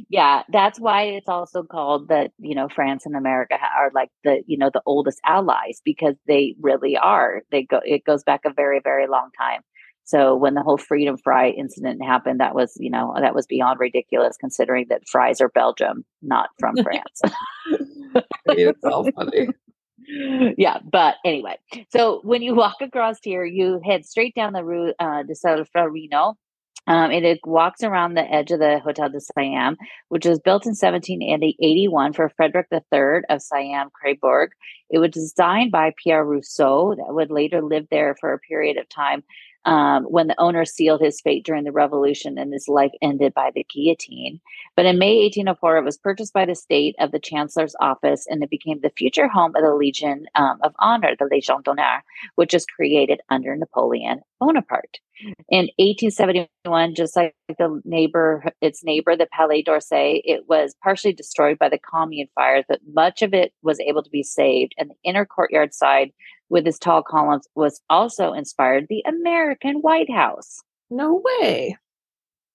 yeah, 0.09 0.45
that's 0.53 0.79
why 0.79 1.03
it's 1.03 1.29
also 1.29 1.65
called 1.65 2.09
that, 2.09 2.31
you 2.39 2.55
know, 2.55 2.69
France 2.69 3.05
and 3.05 3.17
America 3.17 3.55
are 3.55 3.91
like 3.93 4.11
the, 4.23 4.43
you 4.47 4.59
know, 4.59 4.71
the 4.73 4.83
oldest 4.87 5.19
allies 5.27 5.81
because 5.85 6.15
they 6.29 6.55
really 6.61 6.97
are. 6.97 7.43
They 7.51 7.65
go, 7.65 7.81
it 7.85 8.05
goes 8.05 8.23
back 8.23 8.43
a 8.45 8.53
very, 8.53 8.81
very 8.83 9.09
long 9.09 9.31
time. 9.37 9.62
So 10.09 10.35
when 10.35 10.55
the 10.55 10.62
whole 10.62 10.79
freedom 10.79 11.19
fry 11.19 11.50
incident 11.50 12.03
happened, 12.03 12.41
that 12.41 12.55
was, 12.55 12.75
you 12.81 12.91
know, 12.91 13.15
that 13.21 13.35
was 13.35 13.47
beyond 13.47 13.79
ridiculous 13.79 14.38
considering 14.38 14.87
that 14.88 15.07
fries 15.07 15.41
are 15.41 15.50
Belgium, 15.50 16.05
not 16.23 16.49
from 16.59 16.77
France. 16.83 17.21
it's 18.47 18.85
all 18.85 19.11
funny 19.17 19.49
yeah, 20.57 20.79
but 20.91 21.17
anyway, 21.25 21.57
so 21.91 22.21
when 22.25 22.43
you 22.43 22.55
walk 22.55 22.77
across 22.81 23.19
here, 23.23 23.45
you 23.45 23.81
head 23.85 24.07
straight 24.07 24.35
down 24.35 24.53
the 24.53 24.65
Rue 24.65 24.93
uh, 24.99 25.23
de 25.23 25.35
Solferino. 25.35 26.35
Um, 26.87 27.11
and 27.11 27.27
it 27.27 27.41
walks 27.45 27.83
around 27.83 28.15
the 28.15 28.23
edge 28.23 28.50
of 28.50 28.61
the 28.61 28.79
Hotel 28.79 29.11
de 29.11 29.21
Salm, 29.21 29.77
which 30.09 30.25
was 30.25 30.38
built 30.38 30.65
in 30.65 30.71
1781 30.71 32.15
for 32.15 32.31
Frederick 32.31 32.69
III 32.73 33.25
of 33.29 33.43
Salm-Kyrburg. 33.43 34.49
It 34.88 34.99
was 34.99 35.11
designed 35.11 35.71
by 35.71 35.93
Pierre 36.03 36.25
Rousseau, 36.25 36.95
that 36.95 37.12
would 37.12 37.31
later 37.31 37.61
live 37.61 37.88
there 37.91 38.17
for 38.19 38.33
a 38.33 38.38
period 38.38 38.79
of 38.79 38.88
time 38.88 39.23
um, 39.69 40.05
when 40.05 40.29
the 40.29 40.41
owner 40.41 40.65
sealed 40.65 41.03
his 41.03 41.21
fate 41.21 41.45
during 41.45 41.65
the 41.65 41.73
revolution 41.73 42.39
and 42.39 42.55
his 42.55 42.69
life 42.69 42.91
ended 43.03 43.35
by 43.35 43.51
the 43.55 43.67
guillotine. 43.69 44.41
But 44.75 44.87
in 44.87 44.99
May 44.99 45.21
1804, 45.25 45.77
it 45.77 45.85
was 45.85 45.99
purchased 45.99 46.33
by 46.33 46.47
the 46.47 46.55
state 46.55 46.97
of 46.99 47.13
the 47.13 47.19
chancellor's 47.19 47.77
office 47.79 48.27
and 48.27 48.43
it 48.43 48.49
became 48.49 48.81
the 48.81 48.93
future 48.97 49.29
home 49.29 49.55
of 49.55 49.63
the 49.63 49.75
Legion 49.75 50.25
um, 50.37 50.59
of 50.63 50.73
Honor, 50.79 51.15
the 51.19 51.27
Légion 51.27 51.63
d'honneur, 51.63 52.03
which 52.37 52.55
was 52.55 52.65
created 52.65 53.21
under 53.29 53.55
Napoleon 53.55 54.23
Bonaparte. 54.41 55.01
In 55.51 55.69
1871, 55.79 56.95
just 56.95 57.15
like 57.15 57.35
the 57.59 57.83
neighbor, 57.85 58.45
its 58.63 58.83
neighbor, 58.85 59.17
the 59.17 59.27
Palais 59.27 59.63
d'Orsay, 59.63 60.23
it 60.25 60.49
was 60.49 60.77
partially 60.83 61.13
destroyed 61.13 61.59
by 61.59 61.69
the 61.69 61.79
Commune 61.79 62.29
fires, 62.35 62.65
but 62.69 62.81
much 62.95 63.21
of 63.21 63.35
it 63.35 63.53
was 63.63 63.81
able 63.81 64.03
to 64.03 64.11
be 64.11 64.23
saved, 64.23 64.75
and 64.79 64.91
the 64.91 64.95
inner 65.03 65.27
courtyard 65.27 65.75
side 65.75 66.13
with 66.49 66.67
its 66.67 66.78
tall 66.78 67.02
columns 67.02 67.47
was 67.55 67.81
also 67.90 68.33
inspired 68.33 68.87
the 68.88 69.05
American 69.07 69.76
White 69.76 70.11
House. 70.11 70.61
No 70.90 71.23
way. 71.25 71.76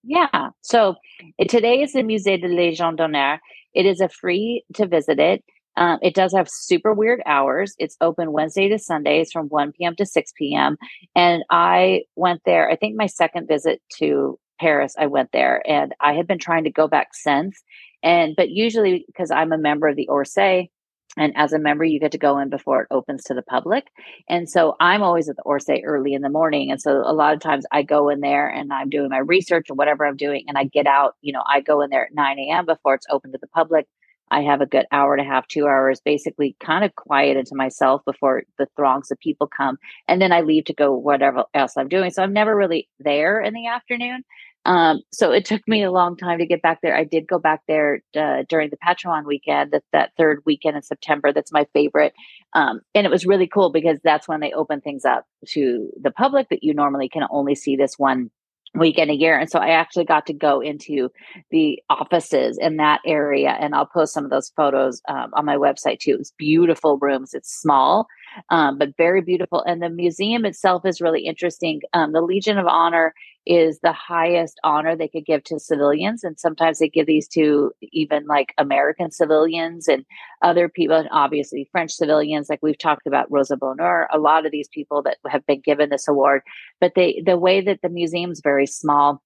Yeah. 0.03 0.49
So 0.61 0.95
it, 1.37 1.49
today 1.49 1.81
is 1.81 1.93
the 1.93 2.01
Musée 2.01 2.41
de 2.41 2.47
Légion 2.47 2.95
d'honneur. 2.95 3.39
It 3.73 3.85
is 3.85 4.01
a 4.01 4.09
free 4.09 4.63
to 4.73 4.85
visit 4.85 5.19
it. 5.19 5.43
Um, 5.75 5.97
it 6.01 6.13
does 6.13 6.33
have 6.33 6.49
super 6.49 6.93
weird 6.93 7.21
hours. 7.25 7.73
It's 7.79 7.97
open 7.99 8.31
Wednesday 8.31 8.69
to 8.69 8.77
Sundays 8.77 9.31
from 9.31 9.47
1 9.47 9.71
p.m. 9.71 9.95
to 9.95 10.05
6 10.05 10.31
p.m. 10.37 10.77
And 11.15 11.43
I 11.49 12.03
went 12.15 12.41
there, 12.45 12.69
I 12.69 12.75
think 12.75 12.95
my 12.95 13.07
second 13.07 13.47
visit 13.47 13.81
to 13.97 14.37
Paris, 14.59 14.93
I 14.99 15.07
went 15.07 15.31
there 15.31 15.63
and 15.67 15.95
I 15.99 16.13
had 16.13 16.27
been 16.27 16.37
trying 16.37 16.65
to 16.65 16.69
go 16.69 16.87
back 16.87 17.09
since. 17.13 17.61
And, 18.03 18.35
but 18.35 18.49
usually 18.49 19.05
because 19.07 19.31
I'm 19.31 19.51
a 19.51 19.57
member 19.57 19.87
of 19.87 19.95
the 19.95 20.07
Orsay, 20.11 20.69
and 21.17 21.33
as 21.35 21.53
a 21.53 21.59
member, 21.59 21.83
you 21.83 21.99
get 21.99 22.11
to 22.13 22.17
go 22.17 22.39
in 22.39 22.49
before 22.49 22.81
it 22.81 22.87
opens 22.91 23.23
to 23.25 23.33
the 23.33 23.43
public. 23.43 23.87
And 24.27 24.49
so 24.49 24.75
I'm 24.79 25.03
always 25.03 25.29
at 25.29 25.35
the 25.35 25.43
Orsay 25.43 25.81
early 25.85 26.13
in 26.13 26.21
the 26.21 26.29
morning. 26.29 26.71
And 26.71 26.81
so 26.81 27.03
a 27.05 27.13
lot 27.13 27.33
of 27.33 27.39
times 27.39 27.65
I 27.71 27.83
go 27.83 28.09
in 28.09 28.21
there 28.21 28.47
and 28.47 28.73
I'm 28.73 28.89
doing 28.89 29.09
my 29.09 29.19
research 29.19 29.69
or 29.69 29.75
whatever 29.75 30.05
I'm 30.05 30.17
doing. 30.17 30.45
And 30.47 30.57
I 30.57 30.63
get 30.65 30.87
out, 30.87 31.15
you 31.21 31.31
know, 31.31 31.43
I 31.47 31.61
go 31.61 31.81
in 31.81 31.89
there 31.89 32.05
at 32.05 32.15
9 32.15 32.39
a.m. 32.39 32.65
before 32.65 32.95
it's 32.95 33.07
open 33.11 33.31
to 33.31 33.37
the 33.39 33.47
public. 33.47 33.87
I 34.31 34.41
have 34.41 34.61
a 34.61 34.65
good 34.65 34.87
hour 34.91 35.13
and 35.13 35.21
a 35.21 35.29
half, 35.29 35.47
two 35.47 35.67
hours, 35.67 36.01
basically 36.03 36.55
kind 36.59 36.83
of 36.83 36.95
quiet 36.95 37.37
into 37.37 37.53
myself 37.53 38.01
before 38.03 38.43
the 38.57 38.67
throngs 38.75 39.11
of 39.11 39.19
people 39.19 39.47
come. 39.47 39.77
And 40.07 40.19
then 40.19 40.31
I 40.31 40.41
leave 40.41 40.65
to 40.65 40.73
go 40.73 40.95
whatever 40.95 41.43
else 41.53 41.77
I'm 41.77 41.89
doing. 41.89 42.09
So 42.09 42.23
I'm 42.23 42.33
never 42.33 42.55
really 42.55 42.89
there 42.99 43.39
in 43.39 43.53
the 43.53 43.67
afternoon. 43.67 44.23
Um, 44.65 45.01
so 45.11 45.31
it 45.31 45.45
took 45.45 45.67
me 45.67 45.83
a 45.83 45.91
long 45.91 46.15
time 46.15 46.39
to 46.39 46.45
get 46.45 46.61
back 46.61 46.79
there. 46.81 46.95
I 46.95 47.03
did 47.03 47.27
go 47.27 47.37
back 47.37 47.61
there 47.67 48.01
uh, 48.17 48.43
during 48.47 48.69
the 48.69 48.77
Patrimoine 48.77 49.25
weekend, 49.25 49.71
that, 49.71 49.83
that 49.91 50.11
third 50.17 50.41
weekend 50.45 50.77
in 50.77 50.83
September. 50.83 51.33
That's 51.33 51.51
my 51.51 51.67
favorite. 51.73 52.13
Um, 52.53 52.81
and 52.95 53.05
it 53.05 53.09
was 53.09 53.25
really 53.25 53.47
cool 53.47 53.71
because 53.71 53.99
that's 54.03 54.27
when 54.27 54.39
they 54.39 54.53
open 54.53 54.79
things 54.79 55.05
up 55.05 55.25
to 55.49 55.89
the 56.01 56.11
public 56.11 56.49
that 56.49 56.63
you 56.63 56.73
normally 56.73 57.09
can 57.09 57.23
only 57.29 57.55
see 57.55 57.75
this 57.75 57.99
one 57.99 58.31
weekend 58.75 59.11
a 59.11 59.15
year. 59.15 59.37
And 59.37 59.49
so 59.49 59.59
I 59.59 59.69
actually 59.69 60.05
got 60.05 60.25
to 60.27 60.33
go 60.33 60.59
into 60.59 61.11
the 61.51 61.81
offices 61.89 62.57
in 62.59 62.77
that 62.77 63.01
area. 63.05 63.55
And 63.59 63.75
I'll 63.75 63.85
post 63.85 64.13
some 64.13 64.23
of 64.23 64.31
those 64.31 64.51
photos 64.55 65.01
um, 65.07 65.31
on 65.33 65.45
my 65.45 65.57
website 65.57 65.99
too. 65.99 66.17
It's 66.19 66.33
beautiful 66.37 66.97
rooms. 66.99 67.33
It's 67.33 67.53
small, 67.53 68.07
um, 68.49 68.77
but 68.77 68.95
very 68.97 69.21
beautiful. 69.21 69.63
And 69.63 69.81
the 69.81 69.89
museum 69.89 70.45
itself 70.45 70.85
is 70.85 71.01
really 71.01 71.25
interesting. 71.25 71.81
Um, 71.93 72.11
the 72.11 72.21
Legion 72.21 72.57
of 72.57 72.67
Honor 72.67 73.13
is 73.45 73.79
the 73.79 73.91
highest 73.91 74.59
honor 74.63 74.95
they 74.95 75.07
could 75.07 75.25
give 75.25 75.43
to 75.43 75.59
civilians. 75.59 76.23
And 76.23 76.39
sometimes 76.39 76.79
they 76.79 76.87
give 76.87 77.07
these 77.07 77.27
to 77.29 77.71
even 77.81 78.25
like 78.25 78.53
American 78.57 79.11
civilians 79.11 79.87
and 79.87 80.05
other 80.41 80.69
people, 80.69 80.95
and 80.95 81.09
obviously 81.11 81.67
French 81.71 81.91
civilians, 81.91 82.49
like 82.49 82.59
we've 82.61 82.77
talked 82.77 83.05
about 83.05 83.31
Rosa 83.31 83.57
Bonheur, 83.57 84.07
a 84.11 84.19
lot 84.19 84.45
of 84.45 84.51
these 84.51 84.69
people 84.69 85.01
that 85.03 85.17
have 85.27 85.45
been 85.45 85.61
given 85.61 85.89
this 85.89 86.07
award. 86.07 86.41
But 86.79 86.93
they 86.95 87.21
the 87.25 87.37
way 87.37 87.61
that 87.61 87.81
the 87.81 87.89
museum's 87.89 88.41
very 88.41 88.65
small 88.65 89.21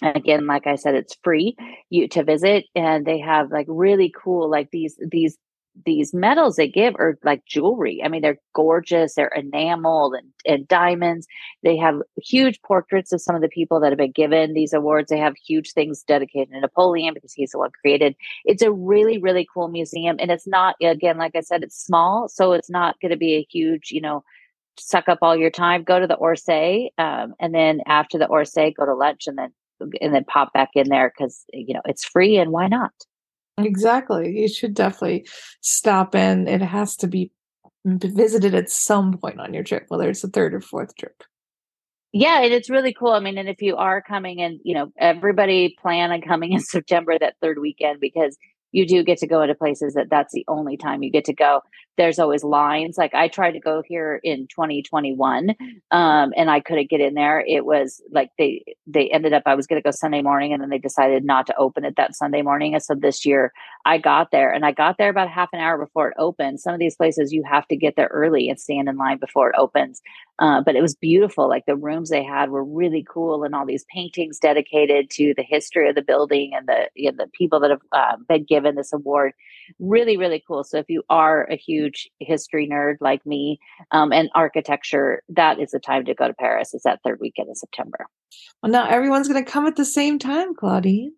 And 0.00 0.16
again 0.16 0.46
like 0.46 0.66
i 0.66 0.76
said 0.76 0.94
it's 0.94 1.16
free 1.24 1.56
you 1.90 2.06
to 2.08 2.22
visit 2.22 2.66
and 2.76 3.04
they 3.04 3.18
have 3.18 3.50
like 3.50 3.66
really 3.68 4.12
cool 4.16 4.48
like 4.48 4.70
these 4.70 4.96
these 5.10 5.36
these 5.84 6.14
medals 6.14 6.56
they 6.56 6.68
give 6.68 6.94
are 6.96 7.18
like 7.24 7.44
jewelry. 7.46 8.02
I 8.04 8.08
mean, 8.08 8.22
they're 8.22 8.40
gorgeous. 8.54 9.14
They're 9.14 9.28
enamel 9.28 10.14
and, 10.14 10.28
and 10.46 10.68
diamonds. 10.68 11.26
They 11.62 11.76
have 11.76 12.00
huge 12.16 12.60
portraits 12.62 13.12
of 13.12 13.20
some 13.20 13.36
of 13.36 13.42
the 13.42 13.48
people 13.48 13.80
that 13.80 13.90
have 13.90 13.98
been 13.98 14.12
given 14.12 14.54
these 14.54 14.72
awards. 14.72 15.10
They 15.10 15.18
have 15.18 15.34
huge 15.36 15.72
things 15.72 16.02
dedicated 16.02 16.52
to 16.52 16.60
Napoleon 16.60 17.14
because 17.14 17.32
he's 17.32 17.52
the 17.52 17.58
one 17.58 17.70
created. 17.80 18.16
It's 18.44 18.62
a 18.62 18.72
really, 18.72 19.18
really 19.18 19.46
cool 19.52 19.68
museum. 19.68 20.16
And 20.18 20.30
it's 20.30 20.46
not, 20.46 20.76
again, 20.82 21.18
like 21.18 21.36
I 21.36 21.40
said, 21.40 21.62
it's 21.62 21.82
small. 21.82 22.28
So 22.28 22.52
it's 22.52 22.70
not 22.70 23.00
going 23.00 23.10
to 23.10 23.16
be 23.16 23.34
a 23.34 23.46
huge, 23.50 23.90
you 23.90 24.00
know, 24.00 24.24
suck 24.78 25.08
up 25.08 25.18
all 25.22 25.36
your 25.36 25.50
time. 25.50 25.84
Go 25.84 26.00
to 26.00 26.06
the 26.06 26.16
Orsay. 26.16 26.88
Um, 26.98 27.34
and 27.40 27.54
then 27.54 27.80
after 27.86 28.18
the 28.18 28.28
Orsay, 28.28 28.74
go 28.74 28.86
to 28.86 28.94
lunch 28.94 29.26
and 29.26 29.38
then 29.38 29.52
and 30.00 30.14
then 30.14 30.24
pop 30.24 30.52
back 30.52 30.70
in 30.74 30.88
there 30.88 31.12
because 31.16 31.44
you 31.52 31.74
know 31.74 31.82
it's 31.84 32.04
free 32.04 32.36
and 32.36 32.50
why 32.50 32.66
not 32.66 32.90
Exactly. 33.58 34.38
You 34.40 34.48
should 34.48 34.74
definitely 34.74 35.26
stop 35.60 36.14
in. 36.14 36.48
It 36.48 36.62
has 36.62 36.96
to 36.96 37.06
be 37.06 37.30
visited 37.84 38.54
at 38.54 38.70
some 38.70 39.16
point 39.18 39.40
on 39.40 39.54
your 39.54 39.64
trip, 39.64 39.84
whether 39.88 40.08
it's 40.08 40.22
the 40.22 40.28
third 40.28 40.54
or 40.54 40.60
fourth 40.60 40.94
trip. 40.96 41.22
Yeah, 42.12 42.42
and 42.42 42.52
it's 42.52 42.70
really 42.70 42.94
cool. 42.94 43.12
I 43.12 43.20
mean, 43.20 43.36
and 43.36 43.48
if 43.48 43.60
you 43.60 43.76
are 43.76 44.00
coming 44.00 44.40
and 44.40 44.60
you 44.64 44.74
know, 44.74 44.90
everybody 44.98 45.76
plan 45.80 46.10
on 46.10 46.22
coming 46.22 46.52
in 46.54 46.60
September 46.60 47.18
that 47.18 47.36
third 47.42 47.58
weekend 47.58 48.00
because 48.00 48.36
you 48.72 48.86
do 48.86 49.02
get 49.02 49.18
to 49.18 49.26
go 49.26 49.42
into 49.42 49.54
places 49.54 49.94
that 49.94 50.10
that's 50.10 50.32
the 50.32 50.44
only 50.48 50.76
time 50.76 51.02
you 51.02 51.10
get 51.10 51.24
to 51.24 51.34
go 51.34 51.62
there's 51.98 52.18
always 52.18 52.44
lines 52.44 52.96
like 52.96 53.14
i 53.14 53.28
tried 53.28 53.52
to 53.52 53.60
go 53.60 53.82
here 53.86 54.20
in 54.22 54.46
2021 54.46 55.50
um, 55.90 56.32
and 56.36 56.50
i 56.50 56.60
couldn't 56.60 56.90
get 56.90 57.00
in 57.00 57.14
there 57.14 57.44
it 57.46 57.64
was 57.64 58.02
like 58.10 58.30
they 58.38 58.64
they 58.86 59.08
ended 59.10 59.32
up 59.32 59.42
i 59.46 59.54
was 59.54 59.66
going 59.66 59.80
to 59.80 59.86
go 59.86 59.90
sunday 59.90 60.22
morning 60.22 60.52
and 60.52 60.62
then 60.62 60.70
they 60.70 60.78
decided 60.78 61.24
not 61.24 61.46
to 61.46 61.56
open 61.56 61.84
it 61.84 61.94
that 61.96 62.14
sunday 62.14 62.42
morning 62.42 62.74
and 62.74 62.82
so 62.82 62.94
this 62.94 63.26
year 63.26 63.52
i 63.84 63.98
got 63.98 64.30
there 64.30 64.52
and 64.52 64.64
i 64.64 64.70
got 64.70 64.96
there 64.98 65.10
about 65.10 65.28
half 65.28 65.48
an 65.52 65.60
hour 65.60 65.78
before 65.78 66.08
it 66.08 66.14
opened 66.18 66.60
some 66.60 66.72
of 66.74 66.80
these 66.80 66.96
places 66.96 67.32
you 67.32 67.42
have 67.42 67.66
to 67.66 67.76
get 67.76 67.96
there 67.96 68.08
early 68.12 68.48
and 68.48 68.60
stand 68.60 68.88
in 68.88 68.96
line 68.96 69.18
before 69.18 69.50
it 69.50 69.56
opens 69.58 70.00
uh, 70.38 70.62
but 70.62 70.76
it 70.76 70.82
was 70.82 70.94
beautiful 70.94 71.48
like 71.48 71.66
the 71.66 71.76
rooms 71.76 72.10
they 72.10 72.22
had 72.22 72.50
were 72.50 72.64
really 72.64 73.04
cool 73.08 73.42
and 73.42 73.54
all 73.54 73.66
these 73.66 73.84
paintings 73.92 74.38
dedicated 74.38 75.10
to 75.10 75.34
the 75.36 75.42
history 75.42 75.88
of 75.88 75.96
the 75.96 76.02
building 76.02 76.52
and 76.54 76.68
the 76.68 76.88
you 76.94 77.10
know, 77.10 77.24
the 77.24 77.30
people 77.32 77.58
that 77.58 77.70
have 77.70 77.82
uh, 77.92 78.16
been 78.28 78.44
given 78.44 78.68
given 78.68 78.76
this 78.76 78.92
award. 78.92 79.32
Really, 79.78 80.16
really 80.16 80.42
cool. 80.46 80.64
So 80.64 80.78
if 80.78 80.88
you 80.88 81.02
are 81.08 81.44
a 81.50 81.56
huge 81.56 82.08
history 82.20 82.68
nerd 82.68 82.96
like 83.00 83.24
me 83.26 83.58
um, 83.90 84.12
and 84.12 84.30
architecture, 84.34 85.22
that 85.30 85.60
is 85.60 85.70
the 85.70 85.78
time 85.78 86.04
to 86.06 86.14
go 86.14 86.26
to 86.26 86.34
Paris. 86.34 86.74
It's 86.74 86.84
that 86.84 87.00
third 87.04 87.18
weekend 87.20 87.48
in 87.48 87.54
September. 87.54 88.06
Well, 88.62 88.72
now 88.72 88.88
everyone's 88.88 89.28
going 89.28 89.44
to 89.44 89.50
come 89.50 89.66
at 89.66 89.76
the 89.76 89.84
same 89.84 90.18
time, 90.18 90.54
Claudine. 90.54 91.12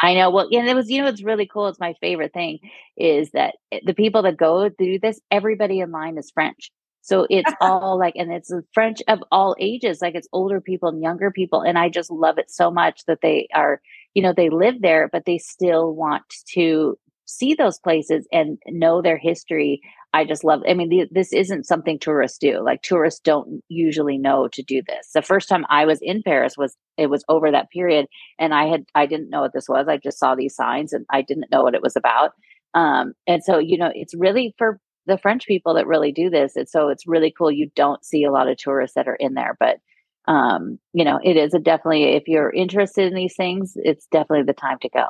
I 0.00 0.14
know. 0.14 0.30
Well, 0.30 0.48
and 0.50 0.68
it 0.68 0.74
was, 0.74 0.90
you 0.90 1.00
know, 1.00 1.08
it's 1.08 1.22
really 1.22 1.46
cool. 1.46 1.68
It's 1.68 1.78
my 1.78 1.94
favorite 2.00 2.32
thing 2.32 2.58
is 2.96 3.30
that 3.32 3.54
the 3.84 3.94
people 3.94 4.22
that 4.22 4.36
go 4.36 4.68
through 4.68 4.98
this, 4.98 5.20
everybody 5.30 5.80
in 5.80 5.92
line 5.92 6.18
is 6.18 6.30
French. 6.32 6.72
So 7.02 7.26
it's 7.30 7.52
all 7.60 7.98
like, 7.98 8.14
and 8.16 8.32
it's 8.32 8.52
French 8.72 9.00
of 9.06 9.22
all 9.30 9.54
ages, 9.60 10.02
like 10.02 10.14
it's 10.14 10.28
older 10.32 10.60
people 10.60 10.88
and 10.88 11.02
younger 11.02 11.30
people. 11.30 11.62
And 11.62 11.78
I 11.78 11.88
just 11.88 12.10
love 12.10 12.38
it 12.38 12.50
so 12.50 12.70
much 12.70 13.04
that 13.06 13.20
they 13.22 13.46
are 13.54 13.80
you 14.14 14.22
know, 14.22 14.32
they 14.36 14.50
live 14.50 14.80
there, 14.80 15.08
but 15.10 15.24
they 15.24 15.38
still 15.38 15.94
want 15.94 16.22
to 16.54 16.98
see 17.32 17.54
those 17.54 17.78
places 17.78 18.26
and 18.32 18.58
know 18.68 19.00
their 19.02 19.16
history. 19.16 19.80
I 20.14 20.24
just 20.24 20.44
love, 20.44 20.60
I 20.68 20.74
mean, 20.74 21.08
this 21.10 21.32
isn't 21.32 21.66
something 21.66 21.98
tourists 21.98 22.38
do. 22.38 22.62
Like 22.62 22.82
tourists 22.82 23.20
don't 23.20 23.62
usually 23.68 24.18
know 24.18 24.48
to 24.48 24.62
do 24.62 24.82
this. 24.86 25.10
The 25.14 25.22
first 25.22 25.48
time 25.48 25.64
I 25.70 25.86
was 25.86 26.00
in 26.02 26.22
Paris 26.22 26.56
was, 26.56 26.76
it 26.98 27.08
was 27.08 27.24
over 27.28 27.50
that 27.50 27.70
period. 27.70 28.06
And 28.38 28.52
I 28.52 28.66
had, 28.66 28.84
I 28.94 29.06
didn't 29.06 29.30
know 29.30 29.40
what 29.40 29.54
this 29.54 29.68
was. 29.68 29.86
I 29.88 29.96
just 29.96 30.18
saw 30.18 30.34
these 30.34 30.54
signs 30.54 30.92
and 30.92 31.06
I 31.10 31.22
didn't 31.22 31.50
know 31.50 31.62
what 31.62 31.74
it 31.74 31.82
was 31.82 31.96
about. 31.96 32.32
Um, 32.74 33.14
and 33.26 33.42
so, 33.42 33.58
you 33.58 33.78
know, 33.78 33.90
it's 33.94 34.14
really 34.14 34.54
for 34.58 34.78
the 35.06 35.18
French 35.18 35.46
people 35.46 35.74
that 35.74 35.86
really 35.86 36.12
do 36.12 36.28
this. 36.28 36.56
And 36.56 36.68
so 36.68 36.88
it's 36.88 37.06
really 37.06 37.32
cool. 37.36 37.50
You 37.50 37.70
don't 37.74 38.04
see 38.04 38.24
a 38.24 38.32
lot 38.32 38.48
of 38.48 38.58
tourists 38.58 38.94
that 38.94 39.08
are 39.08 39.16
in 39.16 39.34
there, 39.34 39.56
but 39.58 39.78
um, 40.28 40.78
you 40.92 41.04
know, 41.04 41.18
it 41.24 41.36
is 41.36 41.52
a 41.54 41.58
definitely, 41.58 42.14
if 42.14 42.28
you're 42.28 42.52
interested 42.52 43.06
in 43.08 43.14
these 43.14 43.34
things, 43.34 43.72
it's 43.76 44.06
definitely 44.12 44.44
the 44.44 44.52
time 44.52 44.78
to 44.82 44.88
go. 44.88 45.06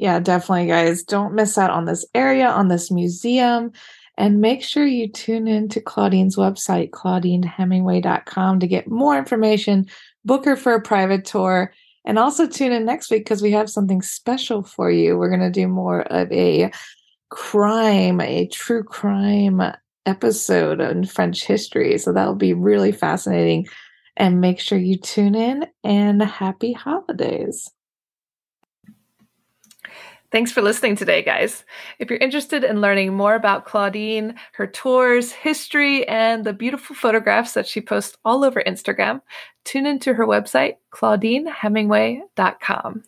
Yeah, 0.00 0.18
definitely, 0.18 0.66
guys. 0.66 1.02
Don't 1.02 1.34
miss 1.34 1.58
out 1.58 1.68
on 1.68 1.84
this 1.84 2.06
area, 2.14 2.48
on 2.48 2.68
this 2.68 2.90
museum. 2.90 3.70
And 4.16 4.40
make 4.40 4.62
sure 4.62 4.86
you 4.86 5.06
tune 5.12 5.46
in 5.46 5.68
to 5.68 5.80
Claudine's 5.82 6.36
website, 6.36 6.88
claudinehemingway.com, 6.88 8.60
to 8.60 8.66
get 8.66 8.88
more 8.88 9.18
information, 9.18 9.86
book 10.24 10.46
her 10.46 10.56
for 10.56 10.72
a 10.72 10.80
private 10.80 11.26
tour, 11.26 11.74
and 12.06 12.18
also 12.18 12.46
tune 12.46 12.72
in 12.72 12.86
next 12.86 13.10
week 13.10 13.24
because 13.24 13.42
we 13.42 13.52
have 13.52 13.68
something 13.68 14.00
special 14.00 14.62
for 14.62 14.90
you. 14.90 15.18
We're 15.18 15.28
going 15.28 15.40
to 15.40 15.50
do 15.50 15.68
more 15.68 16.00
of 16.10 16.32
a 16.32 16.72
crime, 17.28 18.22
a 18.22 18.46
true 18.46 18.82
crime 18.82 19.60
episode 20.06 20.80
on 20.80 21.04
French 21.04 21.44
history. 21.44 21.98
So 21.98 22.14
that'll 22.14 22.34
be 22.36 22.54
really 22.54 22.92
fascinating 22.92 23.68
and 24.16 24.40
make 24.40 24.60
sure 24.60 24.78
you 24.78 24.96
tune 24.96 25.34
in 25.34 25.66
and 25.84 26.22
happy 26.22 26.72
holidays. 26.72 27.70
Thanks 30.32 30.52
for 30.52 30.62
listening 30.62 30.94
today, 30.94 31.22
guys. 31.22 31.64
If 31.98 32.08
you're 32.08 32.20
interested 32.20 32.62
in 32.62 32.80
learning 32.80 33.14
more 33.14 33.34
about 33.34 33.64
Claudine, 33.64 34.36
her 34.52 34.66
tours, 34.66 35.32
history, 35.32 36.06
and 36.06 36.44
the 36.44 36.52
beautiful 36.52 36.94
photographs 36.94 37.54
that 37.54 37.66
she 37.66 37.80
posts 37.80 38.16
all 38.24 38.44
over 38.44 38.62
Instagram, 38.64 39.22
tune 39.64 39.86
into 39.86 40.14
her 40.14 40.26
website, 40.26 40.76
claudinehemingway.com. 40.92 43.02